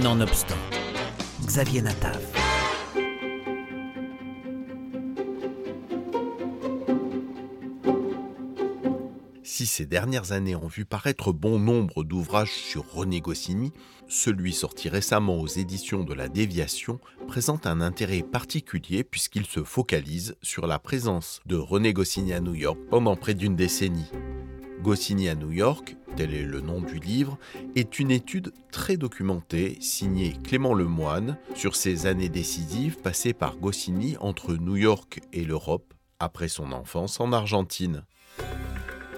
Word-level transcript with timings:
Nonobstant, 0.00 0.56
Xavier 1.44 1.82
Natav. 1.82 2.18
Si 9.42 9.66
ces 9.66 9.84
dernières 9.84 10.32
années 10.32 10.56
ont 10.56 10.66
vu 10.66 10.86
paraître 10.86 11.34
bon 11.34 11.58
nombre 11.58 12.04
d'ouvrages 12.04 12.54
sur 12.54 12.90
René 12.90 13.20
Goscinny, 13.20 13.70
celui 14.08 14.54
sorti 14.54 14.88
récemment 14.88 15.38
aux 15.38 15.46
éditions 15.46 16.04
de 16.04 16.14
la 16.14 16.30
Déviation 16.30 16.98
présente 17.28 17.66
un 17.66 17.82
intérêt 17.82 18.22
particulier 18.22 19.04
puisqu'il 19.04 19.44
se 19.44 19.62
focalise 19.62 20.36
sur 20.40 20.66
la 20.66 20.78
présence 20.78 21.42
de 21.44 21.56
René 21.56 21.92
Goscinny 21.92 22.32
à 22.32 22.40
New 22.40 22.54
York 22.54 22.78
pendant 22.88 23.14
près 23.14 23.34
d'une 23.34 23.56
décennie. 23.56 24.10
Goscinny 24.82 25.28
à 25.28 25.34
New 25.34 25.52
York, 25.52 25.96
tel 26.16 26.34
est 26.34 26.44
le 26.44 26.60
nom 26.60 26.80
du 26.80 26.98
livre, 26.98 27.38
est 27.76 27.98
une 27.98 28.10
étude 28.10 28.52
très 28.70 28.96
documentée 28.96 29.76
signée 29.80 30.34
Clément 30.44 30.74
Lemoine 30.74 31.36
sur 31.54 31.76
ces 31.76 32.06
années 32.06 32.28
décisives 32.28 32.98
passées 32.98 33.32
par 33.32 33.56
Goscinny 33.56 34.16
entre 34.20 34.54
New 34.54 34.76
York 34.76 35.20
et 35.32 35.44
l'Europe 35.44 35.94
après 36.18 36.48
son 36.48 36.72
enfance 36.72 37.20
en 37.20 37.32
Argentine. 37.32 38.04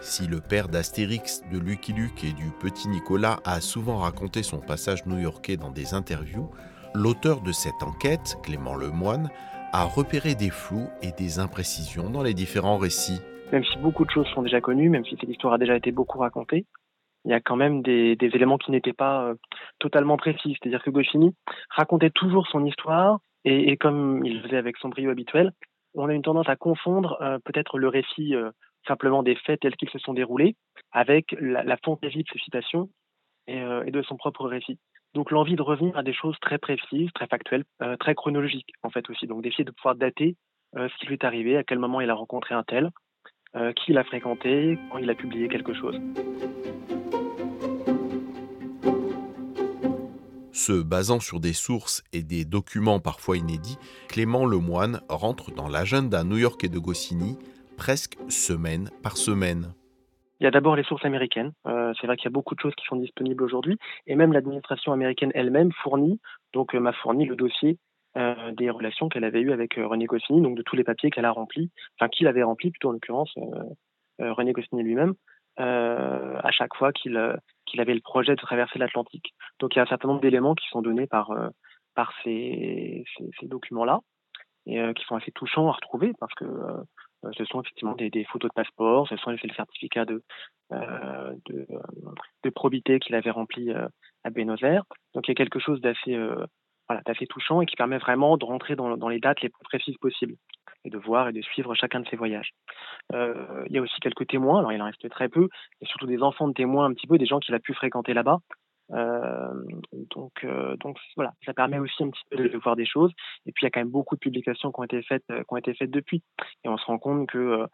Si 0.01 0.27
le 0.27 0.41
père 0.41 0.69
d'Astérix, 0.69 1.43
de 1.51 1.59
Lucky 1.59 1.93
Luke 1.93 2.25
et 2.25 2.33
du 2.33 2.51
petit 2.61 2.89
Nicolas 2.89 3.41
a 3.45 3.61
souvent 3.61 3.97
raconté 3.97 4.43
son 4.43 4.59
passage 4.59 5.07
new-yorkais 5.07 5.57
dans 5.57 5.71
des 5.71 5.95
interviews, 5.95 6.51
l'auteur 6.95 7.41
de 7.41 7.53
cette 7.53 7.83
enquête, 7.83 8.37
Clément 8.43 8.75
Lemoine, 8.75 9.31
a 9.73 9.85
repéré 9.85 10.35
des 10.35 10.51
flous 10.51 10.89
et 11.03 11.13
des 11.13 11.39
imprécisions 11.39 12.11
dans 12.11 12.23
les 12.23 12.35
différents 12.35 12.79
récits. 12.79 13.21
Même 13.51 13.65
si 13.65 13.79
beaucoup 13.79 14.05
de 14.05 14.11
choses 14.11 14.29
sont 14.35 14.43
déjà 14.43 14.61
connues, 14.61 14.89
même 14.89 15.05
si 15.05 15.17
cette 15.19 15.29
histoire 15.29 15.55
a 15.55 15.59
déjà 15.59 15.77
été 15.77 15.91
beaucoup 15.91 16.19
racontée, 16.19 16.67
il 17.25 17.31
y 17.31 17.35
a 17.35 17.41
quand 17.41 17.57
même 17.57 17.83
des, 17.83 18.17
éléments 18.21 18.59
qui 18.59 18.71
n'étaient 18.71 18.93
pas 18.93 19.25
euh, 19.25 19.35
totalement 19.79 20.17
précis. 20.17 20.57
C'est-à-dire 20.61 20.83
que 20.83 20.91
Goscinny 20.91 21.35
racontait 21.71 22.11
toujours 22.11 22.47
son 22.49 22.65
histoire 22.65 23.19
et, 23.45 23.77
comme 23.77 24.25
il 24.25 24.41
faisait 24.43 24.57
avec 24.57 24.79
son 24.79 24.89
brio 24.89 25.11
habituel, 25.11 25.53
on 25.95 26.09
a 26.09 26.15
une 26.15 26.23
tendance 26.23 26.49
à 26.49 26.57
confondre 26.57 27.19
euh, 27.21 27.39
peut-être 27.45 27.79
le 27.79 27.89
récit 27.89 28.35
euh, 28.35 28.51
simplement 28.87 29.23
des 29.23 29.37
faits 29.37 29.61
tels 29.61 29.77
qu'ils 29.77 29.91
se 29.91 29.99
sont 29.99 30.15
déroulés, 30.15 30.57
avec 30.93 31.37
la, 31.41 31.63
la 31.63 31.77
fantaisie 31.77 32.23
de 32.23 32.29
ses 32.33 32.39
citations 32.39 32.89
euh, 33.51 33.85
et, 33.85 33.91
de 33.91 34.03
son 34.03 34.17
propre 34.17 34.47
récit. 34.47 34.79
Donc 35.13 35.31
l'envie 35.31 35.55
de 35.55 35.63
revenir 35.63 35.97
à 35.99 36.03
des 36.03 36.15
choses 36.15 36.37
très 36.41 36.57
précises, 36.57 37.11
très 37.15 37.27
factuelles, 37.27 37.65
euh, 37.83 37.97
très 37.97 38.15
chronologiques 38.15 38.73
en 38.83 38.89
fait 38.89 39.09
aussi. 39.11 39.27
Donc 39.27 39.43
d'essayer 39.43 39.65
de 39.65 39.71
pouvoir 39.71 39.97
dater 39.97 40.37
euh, 40.77 40.89
ce 40.89 40.97
qui 40.97 41.07
lui 41.07 41.15
est 41.15 41.25
arrivé, 41.25 41.57
à 41.59 41.63
quel 41.63 41.79
moment 41.79 42.01
il 42.01 42.09
a 42.09 42.15
rencontré 42.15 42.55
un 42.55 42.63
tel, 42.63 42.91
qui 43.77 43.93
l'a 43.93 44.05
fréquenté, 44.05 44.79
quand 44.91 44.99
il 44.99 45.09
a 45.11 45.15
publié 45.15 45.49
quelque 45.49 45.75
chose. 45.75 46.01
Se 50.67 50.83
basant 50.83 51.21
sur 51.21 51.41
des 51.41 51.53
sources 51.53 52.03
et 52.13 52.23
des 52.23 52.45
documents 52.45 52.99
parfois 52.99 53.37
inédits, 53.37 53.77
Clément 54.09 54.47
Lemoine 54.47 55.01
rentre 55.09 55.51
dans 55.51 55.69
l'agenda 55.69 56.25
new-yorkais 56.25 56.69
de 56.69 56.79
Goscinny 56.79 57.37
presque 57.77 58.17
semaine 58.29 58.89
par 59.03 59.17
semaine. 59.17 59.75
Il 60.41 60.45
y 60.45 60.47
a 60.47 60.51
d'abord 60.51 60.77
les 60.77 60.85
sources 60.85 61.05
américaines. 61.05 61.53
Euh, 61.67 61.93
c'est 62.01 62.07
vrai 62.07 62.17
qu'il 62.17 62.25
y 62.25 62.29
a 62.29 62.31
beaucoup 62.31 62.55
de 62.55 62.61
choses 62.61 62.75
qui 62.77 62.87
sont 62.87 62.97
disponibles 62.97 63.43
aujourd'hui, 63.43 63.79
et 64.07 64.15
même 64.15 64.33
l'administration 64.33 64.93
américaine 64.93 65.33
elle-même 65.35 65.71
fournit, 65.83 66.21
donc 66.53 66.75
euh, 66.75 66.81
m'a 66.81 66.93
fourni 66.93 67.27
le 67.27 67.37
dossier 67.37 67.79
euh, 68.17 68.53
des 68.53 68.71
relations 68.71 69.09
qu'elle 69.09 69.25
avait 69.25 69.41
eues 69.41 69.53
avec 69.53 69.75
René 69.75 70.07
Goscinny, 70.07 70.41
donc 70.41 70.57
de 70.57 70.63
tous 70.63 70.77
les 70.77 70.85
papiers 70.85 71.11
qu'elle 71.11 71.25
a 71.25 71.31
remplis, 71.31 71.71
enfin 71.99 72.09
qu'il 72.09 72.27
avait 72.27 72.43
remplis 72.43 72.71
plutôt 72.71 72.89
en 72.89 72.93
l'occurrence 72.93 73.35
René 74.19 74.53
Goscinny 74.53 74.83
lui-même, 74.83 75.15
à 75.57 76.51
chaque 76.53 76.75
fois 76.75 76.93
qu'il 76.93 77.19
qu'il 77.67 77.81
avait 77.81 77.95
le 77.95 78.01
projet 78.01 78.33
de 78.33 78.41
traverser 78.41 78.79
l'Atlantique. 78.79 79.35
Donc 79.59 79.75
il 79.75 79.79
y 79.79 79.81
a 79.81 79.83
un 79.83 79.87
certain 79.87 80.09
nombre 80.09 80.21
d'éléments 80.21 80.55
qui 80.55 80.69
sont 80.69 80.83
donnés 80.83 81.07
par 81.07 81.33
par 81.95 82.13
ces, 82.23 83.05
ces, 83.41 83.47
documents-là 83.47 84.01
et 84.67 84.81
qui 84.95 85.05
sont 85.05 85.17
assez 85.17 85.31
touchants 85.33 85.69
à 85.69 85.73
retrouver 85.73 86.13
parce 86.19 86.35
que 86.35 86.45
euh, 87.25 87.31
ce 87.37 87.45
sont 87.45 87.63
effectivement 87.63 87.95
des, 87.95 88.25
photos 88.25 88.51
de 88.51 88.55
passeport, 88.55 89.09
ce 89.09 89.17
sont 89.17 89.31
le 89.31 89.39
certificat 89.55 90.05
de, 90.05 90.23
euh, 90.73 91.35
de, 91.47 91.67
de, 92.43 92.51
probité 92.51 92.99
qu'il 92.99 93.15
avait 93.15 93.31
rempli 93.31 93.71
euh, 93.71 93.87
à 94.25 94.31
Buenos 94.31 94.63
Aires. 94.63 94.85
Donc 95.15 95.27
il 95.27 95.31
y 95.31 95.33
a 95.33 95.35
quelque 95.35 95.59
chose 95.59 95.81
d'assez 95.81 96.17
voilà, 96.89 97.03
d'assez 97.07 97.27
touchant 97.27 97.61
et 97.61 97.67
qui 97.67 97.77
permet 97.77 97.99
vraiment 97.99 98.37
de 98.37 98.45
rentrer 98.45 98.77
dans, 98.77 99.09
les 99.09 99.21
dates 99.21 99.41
les 99.43 99.49
plus 99.49 99.63
précises 99.65 99.97
possibles 99.99 100.35
et 100.85 100.91
de 100.91 100.99
voir 100.99 101.29
et 101.29 101.33
de 101.33 101.41
suivre 101.41 101.75
chacun 101.75 102.01
de 102.01 102.09
ses 102.09 102.17
voyages. 102.17 102.53
Euh, 103.15 103.65
il 103.67 103.73
y 103.73 103.79
a 103.79 103.83
aussi 103.83 103.99
quelques 104.01 104.27
témoins, 104.27 104.59
alors 104.59 104.73
il 104.73 104.83
en 104.83 104.87
reste 104.87 105.09
très 105.09 105.29
peu, 105.29 105.49
et 105.81 105.87
surtout 105.87 106.07
des 106.07 106.23
enfants 106.23 106.49
de 106.49 106.53
témoins 106.53 106.87
un 106.87 106.93
petit 106.93 107.07
peu, 107.07 107.17
des 107.17 107.27
gens 107.27 107.39
qu'il 107.39 107.55
a 107.55 107.59
pu 107.59 107.73
fréquenter 107.73 108.13
là-bas, 108.13 108.41
euh, 108.93 109.55
donc, 110.15 110.45
euh, 110.45 110.77
donc 110.77 110.99
voilà, 111.17 111.33
ça 111.47 111.55
permet 111.55 111.79
aussi 111.79 112.03
un 112.03 112.11
petit 112.11 112.23
peu 112.31 112.49
de, 112.51 112.59
voir 112.59 112.77
des 112.77 112.85
choses. 112.85 113.13
Et 113.47 113.53
puis 113.53 113.63
il 113.63 113.65
y 113.65 113.69
a 113.69 113.71
quand 113.71 113.81
même 113.81 113.89
beaucoup 113.89 114.15
de 114.15 114.21
publications 114.21 114.71
qui 114.73 114.81
ont 114.81 114.85
été 114.85 115.03
faites, 115.03 115.25
qui 115.27 115.45
ont 115.49 115.57
été 115.57 115.73
faites 115.73 115.91
depuis. 115.91 116.23
Et 116.65 116.69
on 116.69 116.77
se 116.77 116.85
rend 116.85 116.99
compte 116.99 117.29
que 117.29 117.67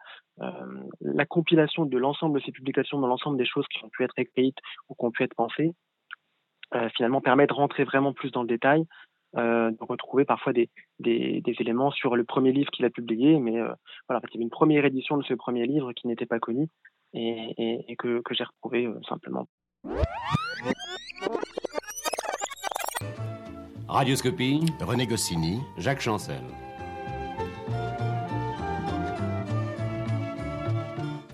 la 1.01 1.25
compilation 1.25 1.85
de 1.85 1.97
l'ensemble 1.97 2.39
de 2.39 2.45
ces 2.45 2.53
publications, 2.53 2.99
dans 2.99 3.07
l'ensemble 3.07 3.37
des 3.37 3.45
choses 3.45 3.67
qui 3.67 3.83
ont 3.83 3.89
pu 3.89 4.05
être 4.05 4.17
écrites 4.17 4.57
ou 4.87 4.95
qui 4.95 5.05
ont 5.05 5.11
pu 5.11 5.23
être 5.23 5.35
pensées, 5.35 5.73
finalement 6.95 7.21
permet 7.21 7.47
de 7.47 7.53
rentrer 7.53 7.83
vraiment 7.83 8.13
plus 8.13 8.31
dans 8.31 8.41
le 8.41 8.47
détail, 8.47 8.85
de 9.35 9.83
retrouver 9.85 10.25
parfois 10.25 10.53
des, 10.53 10.69
des, 10.99 11.41
éléments 11.59 11.91
sur 11.91 12.15
le 12.15 12.23
premier 12.23 12.51
livre 12.51 12.71
qu'il 12.71 12.85
a 12.85 12.89
publié, 12.89 13.39
mais 13.39 13.59
voilà, 14.07 14.21
il 14.29 14.33
y 14.33 14.37
avait 14.37 14.43
une 14.43 14.49
première 14.49 14.85
édition 14.85 15.17
de 15.17 15.23
ce 15.23 15.33
premier 15.33 15.65
livre 15.65 15.93
qui 15.93 16.07
n'était 16.07 16.25
pas 16.25 16.39
connue 16.39 16.67
et, 17.13 17.85
et, 17.87 17.95
que 17.95 18.21
j'ai 18.31 18.43
retrouvé 18.43 18.89
simplement. 19.07 19.47
Radioscopie, 23.87 24.65
René 24.79 25.05
Goscinny, 25.05 25.59
Jacques 25.77 25.99
Chancel. 25.99 26.41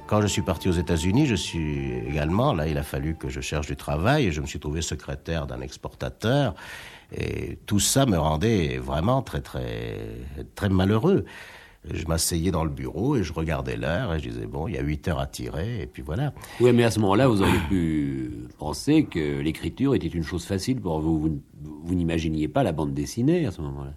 Quand 0.07 0.21
je 0.21 0.27
suis 0.27 0.41
parti 0.41 0.69
aux 0.69 0.73
États-Unis, 0.73 1.25
je 1.25 1.35
suis 1.35 1.91
également, 2.07 2.53
là, 2.53 2.67
il 2.67 2.77
a 2.77 2.83
fallu 2.83 3.15
que 3.15 3.27
je 3.27 3.41
cherche 3.41 3.67
du 3.67 3.75
travail 3.75 4.27
et 4.27 4.31
je 4.31 4.39
me 4.39 4.47
suis 4.47 4.59
trouvé 4.59 4.81
secrétaire 4.81 5.47
d'un 5.47 5.59
exportateur. 5.59 6.55
Et 7.13 7.59
tout 7.65 7.79
ça 7.79 8.05
me 8.05 8.17
rendait 8.17 8.77
vraiment 8.77 9.21
très, 9.21 9.41
très, 9.41 9.99
très 10.55 10.69
malheureux 10.69 11.25
je 11.93 12.05
m'asseyais 12.05 12.51
dans 12.51 12.63
le 12.63 12.69
bureau 12.69 13.15
et 13.15 13.23
je 13.23 13.33
regardais 13.33 13.77
l'heure 13.77 14.13
et 14.13 14.19
je 14.19 14.29
disais, 14.29 14.45
bon, 14.45 14.67
il 14.67 14.75
y 14.75 14.77
a 14.77 14.81
8 14.81 15.07
heures 15.07 15.19
à 15.19 15.27
tirer, 15.27 15.81
et 15.81 15.87
puis 15.87 16.01
voilà. 16.01 16.33
Oui, 16.59 16.71
mais 16.73 16.83
à 16.83 16.91
ce 16.91 16.99
moment-là, 16.99 17.27
vous 17.27 17.41
auriez 17.41 17.59
pu 17.69 18.31
penser 18.57 19.05
que 19.05 19.39
l'écriture 19.39 19.95
était 19.95 20.07
une 20.07 20.23
chose 20.23 20.45
facile 20.45 20.81
pour 20.81 20.99
vous. 20.99 21.19
Vous, 21.19 21.41
vous 21.61 21.95
n'imaginiez 21.95 22.47
pas 22.47 22.63
la 22.63 22.71
bande 22.71 22.93
dessinée 22.93 23.45
à 23.45 23.51
ce 23.51 23.61
moment-là. 23.61 23.93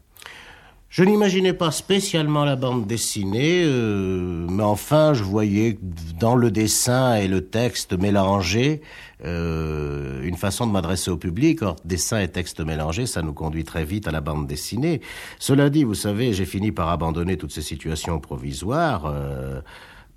Je 0.90 1.04
n'imaginais 1.04 1.52
pas 1.52 1.70
spécialement 1.70 2.44
la 2.44 2.56
bande 2.56 2.84
dessinée, 2.84 3.62
euh, 3.64 4.44
mais 4.50 4.64
enfin, 4.64 5.14
je 5.14 5.22
voyais 5.22 5.78
dans 6.18 6.34
le 6.34 6.50
dessin 6.50 7.14
et 7.14 7.28
le 7.28 7.46
texte 7.46 7.96
mélangés 7.96 8.80
euh, 9.24 10.20
une 10.24 10.36
façon 10.36 10.66
de 10.66 10.72
m'adresser 10.72 11.12
au 11.12 11.16
public. 11.16 11.62
Or, 11.62 11.76
dessin 11.84 12.18
et 12.18 12.26
texte 12.26 12.58
mélangés, 12.58 13.06
ça 13.06 13.22
nous 13.22 13.32
conduit 13.32 13.62
très 13.62 13.84
vite 13.84 14.08
à 14.08 14.10
la 14.10 14.20
bande 14.20 14.48
dessinée. 14.48 15.00
Cela 15.38 15.70
dit, 15.70 15.84
vous 15.84 15.94
savez, 15.94 16.32
j'ai 16.32 16.44
fini 16.44 16.72
par 16.72 16.88
abandonner 16.88 17.36
toutes 17.36 17.52
ces 17.52 17.62
situations 17.62 18.18
provisoires. 18.18 19.06
Euh, 19.06 19.60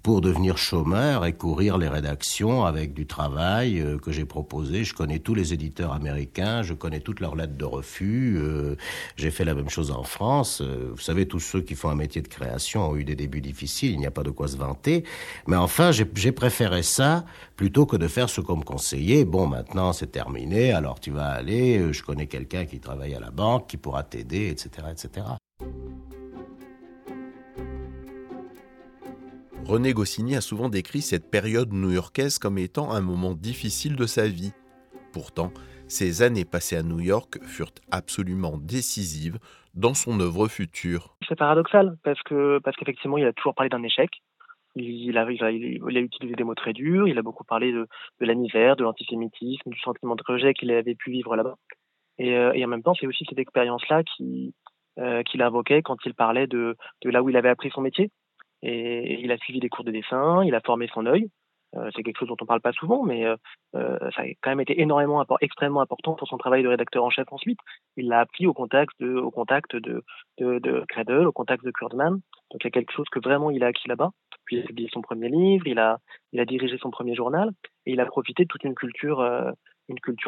pour 0.03 0.19
devenir 0.19 0.58
chômeur 0.58 1.25
et 1.25 1.31
courir 1.31 1.78
les 1.78 1.88
rédactions 1.88 2.66
avec 2.66 2.94
du 2.94 3.08
travail 3.08 3.80
euh, 3.80 3.97
que 3.97 4.12
j'ai 4.12 4.25
proposé. 4.25 4.84
Je 4.84 4.94
connais 4.94 5.19
tous 5.19 5.34
les 5.34 5.53
éditeurs 5.53 5.94
américains, 5.94 6.62
je 6.62 6.74
connais 6.74 7.00
toutes 7.00 7.22
leurs 7.22 7.38
lettres 7.38 7.56
de 7.56 7.64
refus. 7.64 8.36
Euh, 8.38 8.75
j'ai 9.16 9.31
fait 9.31 9.46
la 9.46 9.53
même 9.53 9.69
chose 9.69 9.92
en 9.92 10.03
France. 10.03 10.59
Euh, 10.62 10.90
vous 10.92 11.00
savez, 11.00 11.25
tous 11.25 11.40
ceux 11.40 11.62
qui 11.62 11.75
font 11.75 11.90
un 11.90 11.96
métier 11.96 12.22
de 12.22 12.28
création 12.28 12.90
ont 12.90 12.97
eu 12.97 13.06
des 13.06 13.16
débuts 13.16 13.40
difficiles, 13.40 13.94
il 13.94 14.00
n'y 14.00 14.06
a 14.06 14.12
pas 14.12 14.24
de 14.24 14.30
quoi 14.30 14.50
se 14.50 14.58
vanter. 14.58 15.06
Mais 15.47 15.56
enfin, 15.56 15.92
j'ai 15.92 16.31
préféré 16.34 16.84
ça 16.84 17.24
plutôt 17.56 17.86
que 17.86 17.96
de 17.96 18.09
faire 18.09 18.30
ce 18.30 18.42
qu'on 18.42 18.58
me 18.58 18.63
conseillait. 18.63 19.24
Bon, 19.24 19.47
maintenant 19.47 19.94
c'est 19.94 20.12
terminé, 20.12 20.74
alors 20.74 21.00
tu 21.00 21.12
vas 21.12 21.30
aller, 21.30 21.94
je 21.94 22.03
connais 22.03 22.28
quelqu'un 22.28 22.66
qui 22.66 22.81
travaille 22.81 23.16
à 23.16 23.22
la 23.22 23.31
banque, 23.31 23.68
qui 23.68 23.77
pourra 23.77 24.04
t'aider, 24.04 24.50
etc., 24.50 24.88
etc. 24.92 25.25
René 29.65 29.94
Goscinny 29.94 30.36
a 30.36 30.42
souvent 30.42 30.68
décrit 30.68 31.01
cette 31.01 31.31
période 31.31 31.71
new-yorkaise 31.71 32.38
comme 32.38 32.57
étant 32.57 32.92
un 32.92 33.00
moment 33.00 33.33
difficile 33.33 33.95
de 33.95 34.06
sa 34.06 34.27
vie. 34.27 34.51
Pourtant, 35.13 35.51
ces 35.88 36.21
années 36.21 36.44
passées 36.44 36.75
à 36.75 36.83
New 36.83 37.00
York 37.00 37.39
furent 37.44 37.71
absolument 37.89 38.57
décisives 38.57 39.39
dans 39.74 39.94
son 39.94 40.19
œuvre 40.19 40.50
future. 40.50 41.15
C'est 41.27 41.38
paradoxal 41.38 41.98
parce 42.04 42.21
que 42.24 42.60
qu'effectivement, 42.77 43.18
il 43.18 43.25
a 43.25 43.31
toujours 43.31 43.56
parlé 43.56 43.69
d'un 43.69 43.83
échec. 43.83 44.10
Il 44.75 45.18
a, 45.18 45.31
il, 45.31 45.44
a, 45.44 45.51
il 45.51 45.98
a, 45.98 46.01
utilisé 46.01 46.36
des 46.36 46.44
mots 46.44 46.56
très 46.56 46.74
durs. 46.74 47.07
Il 47.07 47.18
a 47.18 47.21
beaucoup 47.21 47.45
parlé 47.45 47.71
de, 47.71 47.88
la 48.19 48.33
misère, 48.33 48.75
de 48.75 48.83
l'antisémitisme, 48.83 49.69
du 49.69 49.80
sentiment 49.80 50.15
de 50.15 50.24
rejet 50.27 50.54
qu'il 50.54 50.71
avait 50.71 50.95
pu 50.95 51.12
vivre 51.12 51.36
là-bas. 51.38 51.56
Et, 52.18 52.36
euh, 52.36 52.51
en 52.54 52.68
même 52.68 52.83
temps, 52.83 52.95
c'est 53.00 53.07
aussi 53.07 53.25
cette 53.30 53.39
expérience-là 53.39 54.04
qui 54.04 54.54
euh, 55.00 55.24
qu'il 55.24 55.42
invoquait 55.42 55.81
quand 55.81 55.98
il 56.06 56.13
parlait 56.13 56.45
de 56.45 56.75
là 57.04 57.24
où 57.24 57.30
il 57.30 57.38
avait 57.38 57.50
appris 57.50 57.71
son 57.71 57.81
métier. 57.81 58.12
Et 58.65 59.19
il 59.21 59.31
a 59.31 59.38
suivi 59.38 59.60
des 59.60 59.69
cours 59.69 59.83
de 59.83 59.92
dessin, 59.92 60.44
il 60.45 60.56
a 60.56 60.62
formé 60.62 60.88
son 60.94 61.06
œil. 61.06 61.30
c'est 61.94 62.01
quelque 62.01 62.18
chose 62.18 62.30
dont 62.30 62.38
on 62.39 62.45
parle 62.45 62.62
pas 62.62 62.71
souvent, 62.71 63.04
mais 63.04 63.25
ça 63.74 64.21
a 64.21 64.25
quand 64.42 64.51
même 64.51 64.62
été 64.62 64.80
énormément, 64.81 65.25
extrêmement 65.42 65.81
important 65.81 66.13
pour 66.13 66.30
son 66.30 66.38
travail 66.38 66.63
de 66.63 66.69
rédacteur 66.69 67.04
en 67.04 67.10
chef 67.10 67.27
ensuite. 67.31 67.60
Il 67.98 68.07
l'a 68.07 68.21
appris 68.21 68.48
au 68.48 68.54
contact 68.54 68.94
de, 69.01 69.15
au 69.19 69.31
Cradle, 70.88 71.27
au 71.27 71.31
contact 71.33 71.65
de 71.65 71.71
Kurdman. 71.71 72.21
Donc 72.51 72.63
il 72.63 72.63
y 72.63 72.68
a 72.68 72.71
quelque 72.71 72.94
chose 72.94 73.07
que 73.12 73.19
vraiment 73.19 73.51
il 73.51 73.63
a 73.65 73.68
acquis 73.68 73.89
là-bas. 73.89 74.12
Puis 74.45 74.57
il 74.57 74.63
a 74.63 74.65
publié 74.65 74.89
son 74.94 75.01
premier 75.01 75.30
livre, 75.30 75.68
il 75.68 75.80
a, 75.80 76.00
dirigé 76.45 76.77
son 76.77 76.92
premier 76.92 77.15
journal, 77.15 77.50
et 77.86 77.92
il 77.92 78.00
a 78.00 78.06
profité 78.06 78.44
de 78.44 78.48
toute 78.48 78.63
une 78.63 78.75
culture, 78.75 79.19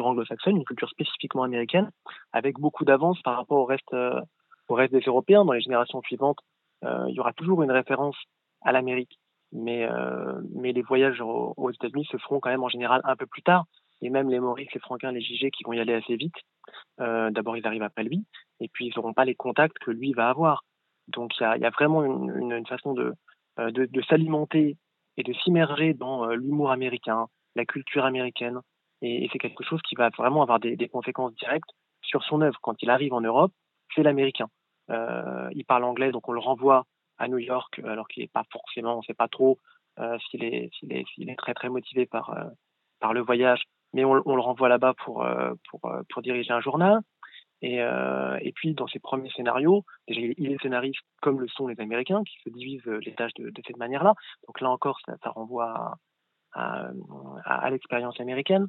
anglo-saxonne, 0.00 0.56
une 0.56 0.64
culture 0.64 0.90
spécifiquement 0.90 1.42
américaine, 1.42 1.90
avec 2.32 2.58
beaucoup 2.58 2.84
d'avance 2.84 3.20
par 3.22 3.36
rapport 3.36 3.58
au 3.58 3.64
reste 3.64 4.92
des 4.92 5.04
Européens. 5.06 5.44
Dans 5.44 5.52
les 5.52 5.60
générations 5.60 6.02
suivantes, 6.02 6.38
il 6.82 7.14
y 7.14 7.20
aura 7.20 7.32
toujours 7.32 7.62
une 7.62 7.72
référence 7.72 8.16
à 8.62 8.72
l'Amérique 8.72 9.18
mais, 9.52 9.84
euh, 9.84 10.40
mais 10.54 10.72
les 10.72 10.82
voyages 10.82 11.20
aux, 11.20 11.70
États-Unis 11.70 12.06
se 12.10 12.18
feront 12.18 12.40
quand 12.40 12.50
même 12.50 12.62
en 12.62 12.68
général 12.68 13.00
un 13.04 13.16
peu 13.16 13.26
plus 13.26 13.42
tard. 13.42 13.64
Et 14.02 14.10
même 14.10 14.28
les 14.28 14.40
Maurice, 14.40 14.68
les 14.74 14.80
Franquins, 14.80 15.12
les 15.12 15.22
JG 15.22 15.50
qui 15.50 15.64
vont 15.64 15.72
y 15.72 15.80
aller 15.80 15.94
assez 15.94 16.16
vite, 16.16 16.34
euh, 17.00 17.30
d'abord 17.30 17.56
ils 17.56 17.66
arrivent 17.66 17.82
après 17.82 18.04
lui, 18.04 18.24
et 18.60 18.68
puis 18.68 18.86
ils 18.86 18.92
n'auront 18.94 19.14
pas 19.14 19.24
les 19.24 19.34
contacts 19.34 19.78
que 19.78 19.90
lui 19.90 20.12
va 20.12 20.28
avoir. 20.28 20.64
Donc 21.08 21.32
il 21.38 21.42
y 21.42 21.46
a, 21.46 21.56
y 21.56 21.64
a, 21.64 21.70
vraiment 21.70 22.04
une, 22.04 22.52
une, 22.52 22.66
façon 22.66 22.92
de, 22.92 23.14
euh, 23.58 23.70
de, 23.70 23.86
de 23.86 24.02
s'alimenter 24.02 24.76
et 25.16 25.22
de 25.22 25.32
s'immerger 25.32 25.94
dans 25.94 26.28
euh, 26.28 26.34
l'humour 26.34 26.70
américain, 26.70 27.26
la 27.54 27.64
culture 27.64 28.04
américaine, 28.04 28.60
et, 29.00 29.24
et 29.24 29.30
c'est 29.32 29.38
quelque 29.38 29.64
chose 29.64 29.80
qui 29.88 29.94
va 29.94 30.10
vraiment 30.10 30.42
avoir 30.42 30.60
des, 30.60 30.76
des, 30.76 30.88
conséquences 30.88 31.34
directes 31.36 31.70
sur 32.02 32.22
son 32.24 32.42
œuvre. 32.42 32.58
Quand 32.60 32.82
il 32.82 32.90
arrive 32.90 33.14
en 33.14 33.22
Europe, 33.22 33.52
c'est 33.94 34.02
l'américain. 34.02 34.48
Euh, 34.90 35.48
il 35.52 35.64
parle 35.64 35.84
anglais, 35.84 36.12
donc 36.12 36.28
on 36.28 36.32
le 36.32 36.40
renvoie 36.40 36.84
à 37.18 37.28
New 37.28 37.38
York, 37.38 37.80
alors 37.84 38.08
qu'il 38.08 38.22
n'est 38.22 38.28
pas 38.28 38.44
forcément, 38.50 38.94
on 38.94 38.98
ne 38.98 39.04
sait 39.04 39.14
pas 39.14 39.28
trop 39.28 39.58
euh, 39.98 40.18
s'il 40.30 40.44
est, 40.44 41.36
très 41.38 41.54
très 41.54 41.68
motivé 41.68 42.06
par 42.06 42.30
euh, 42.30 43.12
le 43.12 43.20
voyage, 43.20 43.62
mais 43.92 44.04
on, 44.04 44.14
le 44.14 44.40
renvoie 44.40 44.68
là-bas 44.68 44.94
pour 45.04 45.24
euh, 45.24 45.54
diriger 46.22 46.52
un 46.52 46.60
journal. 46.60 47.00
Et, 47.62 47.80
euh, 47.80 48.38
puis 48.54 48.74
dans 48.74 48.86
ses 48.86 48.98
premiers 48.98 49.30
scénarios, 49.30 49.84
il 50.08 50.52
est 50.52 50.60
scénariste 50.60 51.00
comme 51.22 51.40
le 51.40 51.48
sont 51.48 51.66
les 51.68 51.80
Américains 51.80 52.22
qui 52.24 52.36
se 52.44 52.50
divisent 52.50 52.86
les 52.86 53.14
tâches 53.14 53.32
de, 53.38 53.50
cette 53.66 53.78
manière-là. 53.78 54.14
Donc 54.46 54.60
là 54.60 54.70
encore, 54.70 55.00
ça, 55.06 55.30
renvoie 55.30 55.96
à 56.52 57.70
l'expérience 57.70 58.20
américaine. 58.20 58.68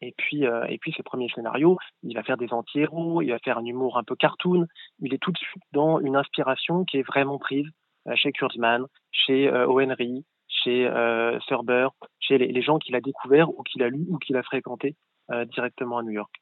Et 0.00 0.14
puis, 0.16 0.46
euh, 0.46 0.64
et 0.68 0.78
puis 0.78 0.92
ses 0.96 1.02
premiers 1.02 1.28
scénarios, 1.34 1.76
il 2.02 2.14
va 2.14 2.22
faire 2.22 2.36
des 2.36 2.52
anti-héros, 2.52 3.22
il 3.22 3.30
va 3.30 3.38
faire 3.40 3.58
un 3.58 3.64
humour 3.64 3.98
un 3.98 4.04
peu 4.04 4.14
cartoon. 4.14 4.66
Il 5.00 5.12
est 5.12 5.18
tout 5.18 5.32
de 5.32 5.38
suite 5.38 5.62
dans 5.72 5.98
une 6.00 6.16
inspiration 6.16 6.84
qui 6.84 6.98
est 6.98 7.02
vraiment 7.02 7.38
prise 7.38 7.66
euh, 8.08 8.14
chez 8.16 8.32
Kurzman, 8.32 8.86
chez 9.10 9.48
euh, 9.48 9.66
Henry, 9.66 10.24
chez 10.48 10.86
euh, 10.86 11.38
Thurber, 11.46 11.88
chez 12.20 12.38
les, 12.38 12.62
gens 12.62 12.78
qu'il 12.78 12.94
a 12.94 13.00
découverts 13.00 13.50
ou 13.50 13.62
qu'il 13.62 13.82
a 13.82 13.88
lus 13.88 14.06
ou 14.08 14.18
qu'il 14.18 14.36
a 14.36 14.42
fréquentés 14.42 14.96
directement 15.52 15.98
à 15.98 16.02
New 16.02 16.12
York. 16.12 16.34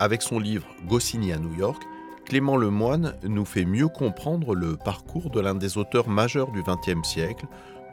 Avec 0.00 0.22
son 0.22 0.40
livre 0.40 0.66
Goscinny 0.88 1.32
à 1.32 1.38
New 1.38 1.54
York, 1.54 1.80
Clément 2.26 2.56
Lemoine 2.56 3.14
nous 3.22 3.44
fait 3.44 3.64
mieux 3.64 3.86
comprendre 3.86 4.56
le 4.56 4.76
parcours 4.76 5.30
de 5.30 5.38
l'un 5.38 5.54
des 5.54 5.78
auteurs 5.78 6.08
majeurs 6.08 6.50
du 6.50 6.62
XXe 6.64 7.06
siècle, 7.06 7.46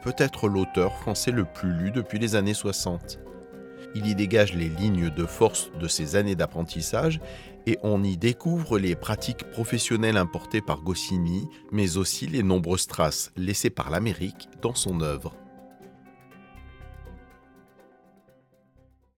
peut-être 0.06 0.48
l'auteur 0.48 0.96
français 0.98 1.32
le 1.32 1.44
plus 1.44 1.72
lu 1.72 1.90
depuis 1.90 2.20
les 2.20 2.36
années 2.36 2.54
60. 2.54 3.18
Il 3.96 4.06
y 4.06 4.14
dégage 4.14 4.54
les 4.54 4.68
lignes 4.68 5.10
de 5.10 5.26
force 5.26 5.72
de 5.80 5.88
ses 5.88 6.14
années 6.14 6.36
d'apprentissage 6.36 7.20
et 7.66 7.76
on 7.82 8.04
y 8.04 8.16
découvre 8.16 8.78
les 8.78 8.94
pratiques 8.94 9.50
professionnelles 9.50 10.16
importées 10.16 10.60
par 10.60 10.82
Goscinny, 10.82 11.48
mais 11.72 11.96
aussi 11.96 12.28
les 12.28 12.44
nombreuses 12.44 12.86
traces 12.86 13.32
laissées 13.36 13.68
par 13.68 13.90
l'Amérique 13.90 14.48
dans 14.62 14.76
son 14.76 15.00
œuvre. 15.00 15.34